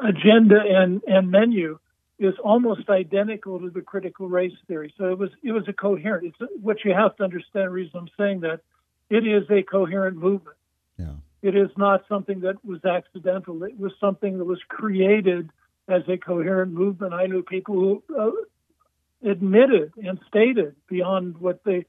[0.03, 1.79] agenda and, and menu
[2.19, 4.95] is almost identical to the critical race theory.
[4.97, 6.35] So it was it was a coherent.
[6.41, 7.67] It's what you have to understand.
[7.67, 8.61] The reason I'm saying that
[9.13, 10.57] it is a coherent movement.
[10.97, 11.17] Yeah.
[11.43, 13.63] It is not something that was accidental.
[13.65, 15.51] It was something that was created
[15.89, 17.13] as a coherent movement.
[17.13, 21.85] I knew people who uh, admitted and stated beyond what they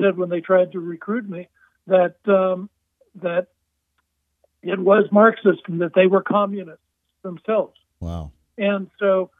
[0.00, 1.48] said when they tried to recruit me
[1.86, 2.68] that um,
[3.22, 3.48] that
[4.62, 6.82] it was Marxist and that they were communists
[7.22, 7.78] themselves.
[8.00, 8.32] Wow.
[8.56, 9.30] And so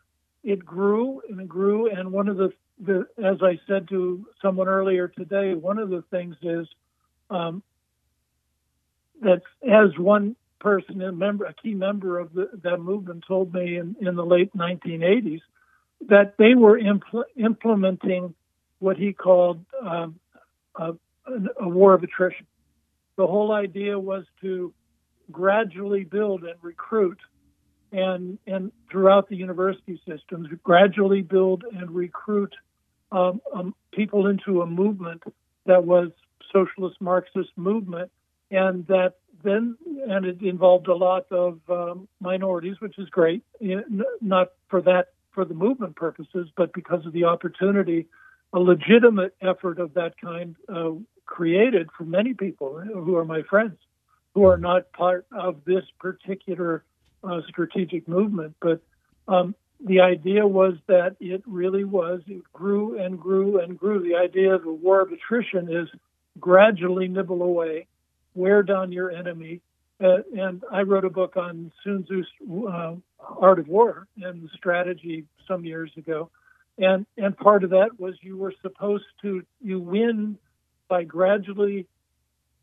[0.45, 1.91] it grew and it grew.
[1.91, 6.03] And one of the, the as I said to someone earlier today, one of the
[6.11, 6.69] things is
[7.31, 7.63] um,
[9.23, 13.77] that as one person, a member, a key member of the, that movement, told me
[13.77, 15.41] in, in the late 1980s,
[16.09, 18.35] that they were impl- implementing
[18.79, 20.19] what he called um,
[20.77, 20.93] a,
[21.61, 22.47] a war of attrition.
[23.17, 24.73] The whole idea was to
[25.31, 27.19] gradually build and recruit
[27.93, 32.55] and and throughout the university systems gradually build and recruit
[33.13, 35.23] um, um, people into a movement
[35.67, 36.11] that was
[36.53, 38.11] socialist Marxist movement,
[38.51, 39.77] and that then
[40.09, 43.45] and it involved a lot of um, minorities, which is great,
[44.21, 48.07] not for that for the movement purposes, but because of the opportunity,
[48.53, 50.91] a legitimate effort of that kind uh,
[51.27, 53.77] created for many people who are my friends,
[54.35, 56.83] who are not part of this particular
[57.23, 58.57] uh, strategic movement.
[58.61, 58.81] But
[59.29, 64.03] um, the idea was that it really was, it grew and grew and grew.
[64.03, 65.89] The idea of a war of attrition is
[66.41, 67.87] gradually nibble away,
[68.35, 69.61] wear down your enemy.
[70.03, 72.29] Uh, and I wrote a book on Sun Tzu's
[72.69, 76.31] uh, Art of War and strategy some years ago.
[76.79, 80.39] And, and part of that was you were supposed to, you win
[80.89, 81.87] by gradually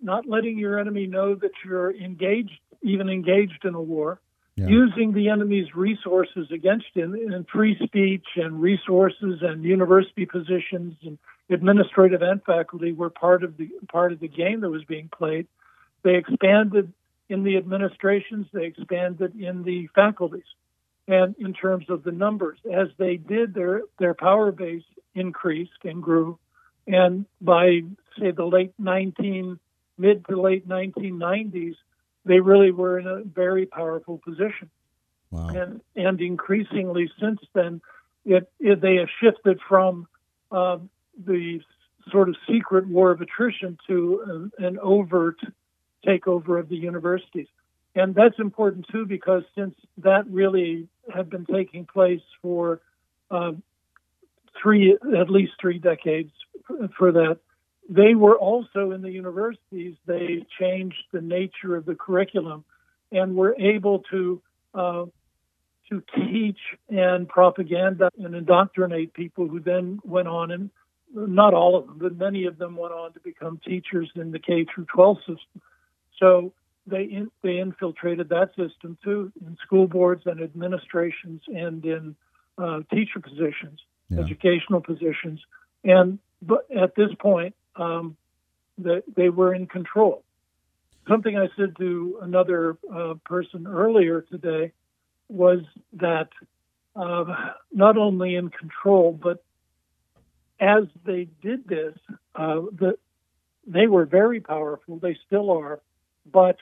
[0.02, 4.20] not letting your enemy know that you're engaged, even engaged in a war,
[4.56, 4.68] yeah.
[4.68, 11.18] using the enemy's resources against him in free speech and resources and university positions and
[11.50, 15.48] administrative and faculty were part of the part of the game that was being played.
[16.04, 16.92] They expanded
[17.30, 20.46] in the administrations, they expanded in the faculties.
[21.08, 26.02] And in terms of the numbers, as they did, their their power base increased and
[26.02, 26.40] grew.
[26.88, 27.82] And by
[28.20, 29.60] say the late 19
[29.98, 31.76] mid to late 1990s,
[32.26, 34.70] they really were in a very powerful position.
[35.30, 35.50] Wow.
[35.50, 37.82] And and increasingly since then,
[38.26, 40.08] it, it they have shifted from
[40.52, 41.62] um, the
[42.12, 45.38] sort of secret war of attrition to an, an overt
[46.06, 47.48] takeover of the universities.
[47.96, 52.82] And that's important too because since that really had been taking place for
[53.32, 53.54] uh,
[54.62, 56.32] three, at least three decades
[56.98, 57.40] for that,
[57.88, 59.96] they were also in the universities.
[60.06, 62.66] They changed the nature of the curriculum
[63.12, 64.42] and were able to
[64.74, 65.06] uh,
[65.90, 66.58] to teach
[66.90, 70.72] and propaganda and indoctrinate people who then went on and
[71.16, 74.40] not all of them, but many of them went on to become teachers in the
[74.40, 75.62] K through 12 system.
[76.20, 76.54] So
[76.86, 82.16] they in, they infiltrated that system too in school boards and administrations and in
[82.58, 84.20] uh, teacher positions, yeah.
[84.20, 85.40] educational positions,
[85.84, 88.16] and but at this point um,
[88.78, 90.24] that they were in control.
[91.08, 94.72] Something I said to another uh, person earlier today
[95.30, 95.60] was
[95.94, 96.30] that
[96.96, 97.26] uh,
[97.72, 99.44] not only in control, but
[100.60, 101.96] as they did this,
[102.36, 102.98] uh, the,
[103.68, 104.98] they were very powerful.
[104.98, 105.80] They still are.
[106.32, 106.58] But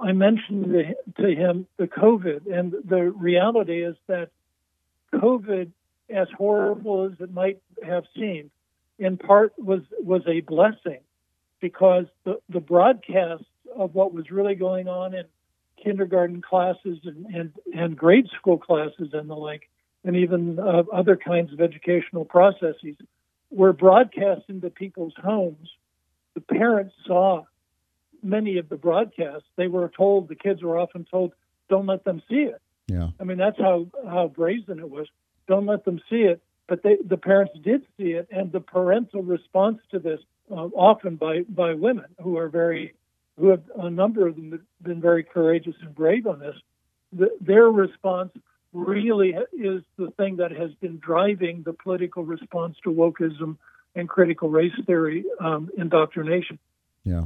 [0.00, 4.30] I mentioned to him the COVID, and the reality is that
[5.14, 5.70] COVID,
[6.10, 8.50] as horrible as it might have seemed,
[8.98, 11.00] in part was was a blessing
[11.60, 15.24] because the, the broadcast of what was really going on in
[15.82, 19.68] kindergarten classes and, and, and grade school classes and the like,
[20.04, 22.96] and even uh, other kinds of educational processes
[23.50, 25.68] were broadcast into people's homes.
[26.34, 27.44] The parents saw
[28.22, 29.48] many of the broadcasts.
[29.56, 31.32] They were told, the kids were often told,
[31.68, 32.60] don't let them see it.
[32.86, 33.10] Yeah.
[33.18, 35.06] I mean, that's how, how brazen it was.
[35.46, 39.22] Don't let them see it but they, the parents did see it, and the parental
[39.22, 42.94] response to this, uh, often by by women who are very,
[43.38, 46.56] who have a number of them been very courageous and brave on this.
[47.12, 48.32] The, their response
[48.74, 53.56] really is the thing that has been driving the political response to wokeism
[53.94, 56.58] and critical race theory um, indoctrination.
[57.04, 57.24] Yeah.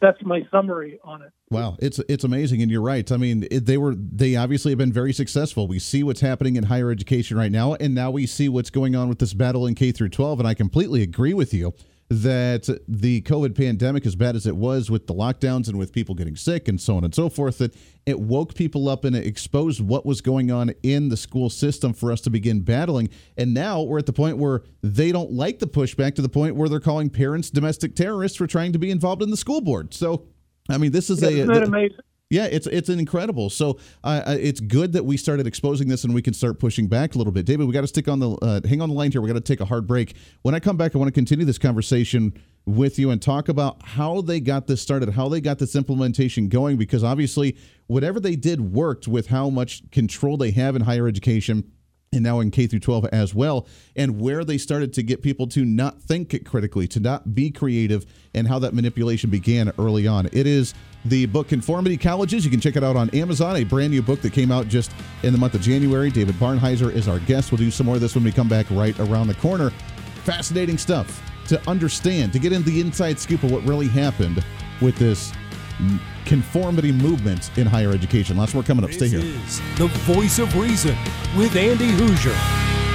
[0.00, 1.32] that's my summary on it.
[1.50, 3.10] Wow, it's it's amazing, and you're right.
[3.10, 5.66] I mean, it, they were they obviously have been very successful.
[5.66, 8.94] We see what's happening in higher education right now, and now we see what's going
[8.94, 10.40] on with this battle in K through 12.
[10.40, 11.74] And I completely agree with you
[12.10, 16.16] that the COVID pandemic, as bad as it was with the lockdowns and with people
[16.16, 19.24] getting sick and so on and so forth, that it woke people up and it
[19.24, 23.08] exposed what was going on in the school system for us to begin battling.
[23.36, 26.56] And now we're at the point where they don't like the pushback to the point
[26.56, 29.94] where they're calling parents domestic terrorists for trying to be involved in the school board.
[29.94, 30.26] So,
[30.68, 31.54] I mean, this is Isn't a.
[31.54, 31.98] that amazing?
[32.30, 33.50] Yeah, it's it's incredible.
[33.50, 37.16] So uh, it's good that we started exposing this and we can start pushing back
[37.16, 37.44] a little bit.
[37.44, 39.20] David, we got to stick on the uh, hang on the line here.
[39.20, 40.14] We got to take a hard break.
[40.42, 42.32] When I come back, I want to continue this conversation
[42.66, 46.48] with you and talk about how they got this started, how they got this implementation
[46.48, 46.76] going.
[46.76, 47.56] Because obviously,
[47.88, 51.72] whatever they did worked with how much control they have in higher education
[52.12, 53.66] and now in K through 12 as well,
[53.96, 58.06] and where they started to get people to not think critically, to not be creative,
[58.34, 60.26] and how that manipulation began early on.
[60.32, 62.44] It is the book Conformity Colleges.
[62.44, 64.92] You can check it out on Amazon, a brand new book that came out just
[65.22, 66.10] in the month of January.
[66.10, 67.52] David Barnhizer is our guest.
[67.52, 69.70] We'll do some more of this when we come back right around the corner.
[70.24, 74.44] Fascinating stuff to understand, to get in the inside scoop of what really happened
[74.80, 75.32] with this
[76.26, 78.36] conformity movement in higher education.
[78.36, 78.92] Lots more coming up.
[78.92, 79.20] Stay here.
[79.20, 79.76] This here.
[79.76, 80.96] is the voice of reason
[81.36, 82.89] with Andy Hooser.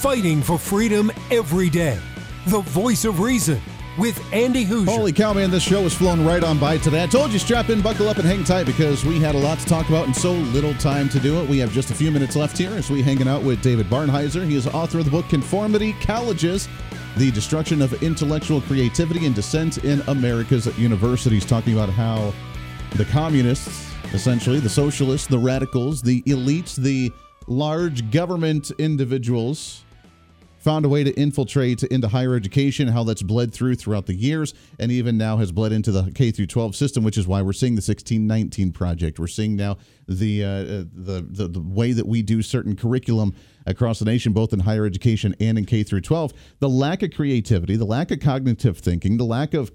[0.00, 2.00] Fighting for freedom every day.
[2.46, 3.60] The voice of reason
[3.98, 4.88] with Andy Hooser.
[4.88, 7.02] Holy cow, man, this show has flown right on by today.
[7.02, 9.58] I told you, strap in, buckle up, and hang tight because we had a lot
[9.58, 11.48] to talk about and so little time to do it.
[11.50, 14.42] We have just a few minutes left here as we hanging out with David Barnhizer.
[14.48, 16.66] He is author of the book Conformity Colleges
[17.18, 22.32] The Destruction of Intellectual Creativity and Dissent in America's Universities, talking about how
[22.96, 27.12] the communists, essentially, the socialists, the radicals, the elites, the
[27.48, 29.84] large government individuals,
[30.60, 34.54] found a way to infiltrate into higher education, how that's bled through throughout the years,
[34.78, 37.52] and even now has bled into the K through 12 system, which is why we're
[37.52, 39.18] seeing the 1619 project.
[39.18, 43.34] We're seeing now the, uh, the the the way that we do certain curriculum
[43.66, 46.32] across the nation, both in higher education and in K through 12.
[46.60, 49.72] The lack of creativity, the lack of cognitive thinking, the lack of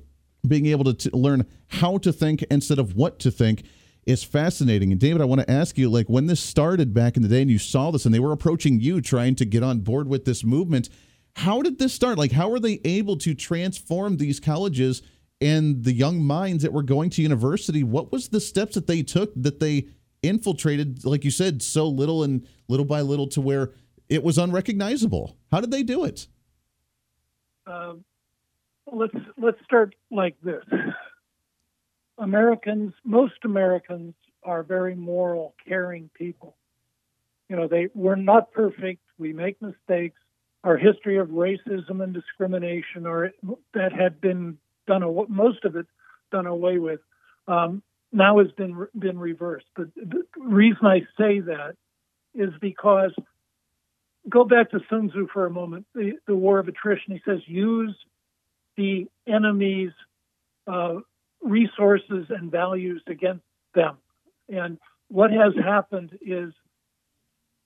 [0.47, 3.63] being able to t- learn how to think instead of what to think
[4.05, 4.91] is fascinating.
[4.91, 7.41] And David, I want to ask you, like when this started back in the day
[7.41, 10.25] and you saw this and they were approaching you trying to get on board with
[10.25, 10.89] this movement,
[11.35, 12.17] how did this start?
[12.17, 15.01] Like how were they able to transform these colleges
[15.41, 17.83] and the young minds that were going to university?
[17.83, 19.87] What was the steps that they took that they
[20.21, 23.71] infiltrated, like you said, so little and little by little to where
[24.07, 25.35] it was unrecognizable?
[25.51, 26.27] How did they do it?
[27.67, 28.05] Um,
[28.91, 30.63] let's let's start like this.
[32.17, 36.55] Americans, most Americans are very moral, caring people.
[37.49, 39.01] You know, they we're not perfect.
[39.17, 40.17] We make mistakes.
[40.63, 43.31] Our history of racism and discrimination, or
[43.73, 45.85] that had been done, most of it
[46.31, 47.01] done away with,
[47.47, 49.67] um, now has been been reversed.
[49.75, 51.75] But the reason I say that
[52.33, 53.13] is because
[54.27, 55.85] go back to Sun Tzu for a moment.
[55.93, 57.13] The, the war of attrition.
[57.13, 57.95] He says use
[58.75, 59.91] the enemy's
[60.67, 60.95] uh,
[61.45, 63.97] resources and values against them.
[64.49, 66.53] And what has happened is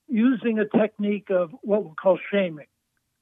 [0.07, 2.67] using a technique of what we'll call shaming.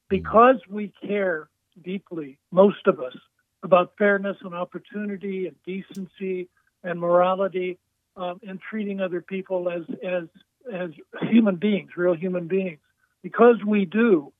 [0.08, 1.48] Because we care
[1.82, 3.14] deeply, most of us,
[3.62, 6.48] about fairness and opportunity and decency
[6.82, 7.78] and morality
[8.16, 10.24] um, and treating other people as, as,
[10.72, 10.90] as
[11.30, 12.78] human beings, real human beings.
[13.22, 14.32] Because we do,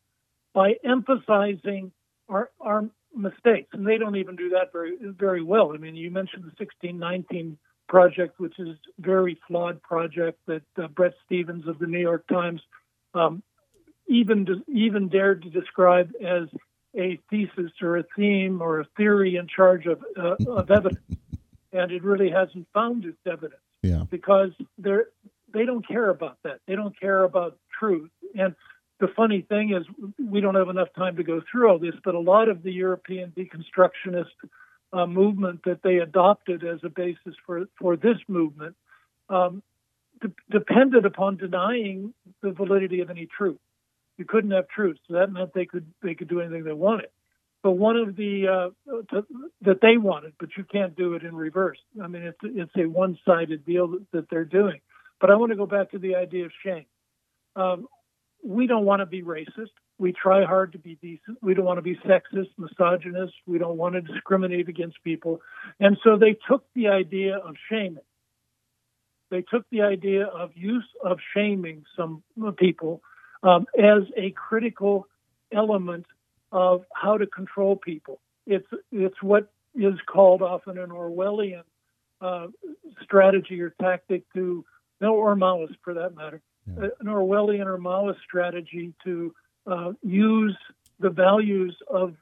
[0.54, 1.92] by emphasizing
[2.28, 5.72] our, our mistakes, and they don't even do that very very well.
[5.72, 10.88] I mean, you mentioned the 1619 project, which is a very flawed project that uh,
[10.88, 12.60] Bret Stephens of the New York Times
[13.14, 13.42] um,
[14.08, 16.48] even even dared to describe as
[16.96, 21.04] a thesis or a theme or a theory in charge of uh, of evidence,
[21.72, 24.04] and it really hasn't found its evidence Yeah.
[24.10, 25.06] because they're
[25.52, 26.60] they don't care about that.
[26.66, 28.10] They don't care about truth.
[28.38, 28.54] And
[29.00, 29.86] the funny thing is,
[30.18, 32.72] we don't have enough time to go through all this, but a lot of the
[32.72, 34.24] European deconstructionist
[34.92, 38.74] uh, movement that they adopted as a basis for for this movement
[39.28, 39.62] um,
[40.20, 43.58] de- depended upon denying the validity of any truth.
[44.16, 47.10] You couldn't have truth, so that meant they could they could do anything they wanted.
[47.62, 49.02] But one of the uh,
[49.62, 51.78] that they wanted, but you can't do it in reverse.
[52.02, 54.80] I mean, it's it's a one-sided deal that, that they're doing.
[55.20, 56.86] But I want to go back to the idea of shame.
[57.56, 57.88] Um,
[58.44, 59.70] we don't want to be racist.
[59.98, 61.38] We try hard to be decent.
[61.42, 63.34] We don't want to be sexist, misogynist.
[63.46, 65.40] We don't want to discriminate against people.
[65.80, 68.04] And so they took the idea of shaming.
[69.30, 72.22] They took the idea of use of shaming some
[72.56, 73.02] people
[73.42, 75.06] um, as a critical
[75.52, 76.06] element
[76.52, 78.20] of how to control people.
[78.46, 81.62] It's it's what is called often an Orwellian
[82.20, 82.46] uh,
[83.02, 84.64] strategy or tactic to,
[85.00, 86.40] no, or Maoist for that matter,
[86.76, 86.88] yeah.
[87.00, 89.34] An Orwellian or Maoist strategy to
[89.66, 90.56] uh, use
[91.00, 92.14] the values of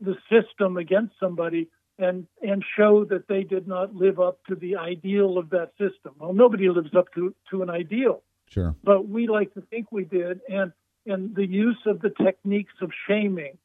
[0.00, 4.76] the system against somebody and and show that they did not live up to the
[4.76, 6.14] ideal of that system.
[6.18, 8.22] Well, nobody lives up to to an ideal.
[8.48, 8.74] Sure.
[8.82, 10.72] But we like to think we did, and
[11.06, 13.58] and the use of the techniques of shaming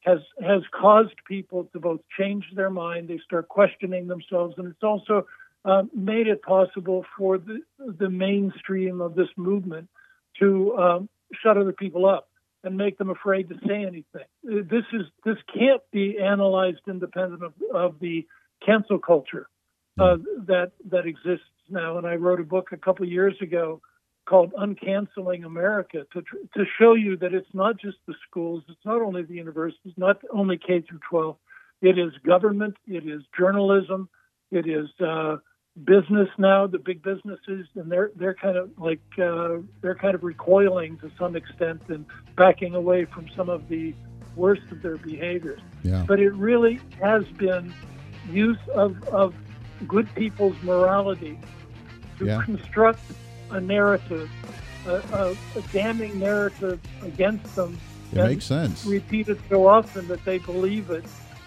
[0.00, 4.82] has has caused people to both change their mind, they start questioning themselves, and it's
[4.82, 5.26] also
[5.66, 7.58] uh, made it possible for the
[7.98, 9.88] the mainstream of this movement
[10.38, 11.08] to um,
[11.42, 12.28] shut other people up
[12.62, 14.26] and make them afraid to say anything.
[14.44, 18.26] This is this can't be analyzed independent of, of the
[18.64, 19.48] cancel culture
[19.98, 21.98] uh, that that exists now.
[21.98, 23.80] And I wrote a book a couple of years ago
[24.24, 29.02] called Uncanceling America to to show you that it's not just the schools, it's not
[29.02, 31.36] only the universities, not only K through 12.
[31.82, 34.08] It is government, it is journalism,
[34.50, 35.36] it is uh,
[35.84, 40.24] business now, the big businesses, and they're they're kind of like uh, they're kind of
[40.24, 42.06] recoiling to some extent and
[42.36, 43.94] backing away from some of the
[44.34, 45.60] worst of their behaviors.
[45.82, 46.04] Yeah.
[46.06, 47.74] But it really has been
[48.30, 49.34] use of of
[49.86, 51.38] good people's morality
[52.18, 52.42] to yeah.
[52.42, 53.00] construct
[53.50, 54.30] a narrative,
[54.86, 57.78] a, a, a, damning narrative against them.
[58.12, 58.86] It makes sense.
[58.86, 61.04] Repeat it so often that they believe it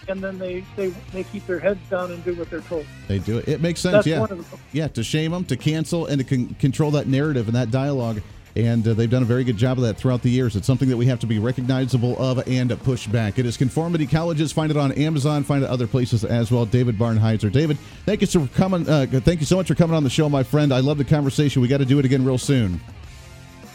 [0.10, 2.86] and then they, they, they keep their heads down and do what they're told.
[3.07, 3.47] They do it.
[3.47, 4.05] It makes sense.
[4.05, 4.43] That's yeah.
[4.72, 4.88] Yeah.
[4.89, 8.22] To shame them, to cancel, and to con- control that narrative and that dialogue.
[8.55, 10.55] And uh, they've done a very good job of that throughout the years.
[10.55, 13.38] It's something that we have to be recognizable of and push back.
[13.38, 14.51] It is Conformity Colleges.
[14.51, 15.43] Find it on Amazon.
[15.43, 16.66] Find it other places as well.
[16.66, 17.51] David Barnhizer.
[17.51, 18.89] David, thank you for coming.
[18.89, 20.74] Uh, thank you so much for coming on the show, my friend.
[20.74, 21.62] I love the conversation.
[21.62, 22.82] We got to do it again real soon.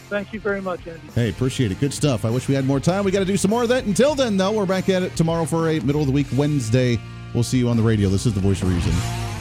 [0.08, 1.00] Thank you very much, Andy.
[1.14, 1.80] Hey, appreciate it.
[1.80, 2.24] Good stuff.
[2.24, 3.04] I wish we had more time.
[3.04, 3.84] We got to do some more of that.
[3.84, 6.98] Until then, though, we're back at it tomorrow for a middle of the week Wednesday.
[7.32, 8.08] We'll see you on the radio.
[8.08, 9.33] This is the Voice of Reason.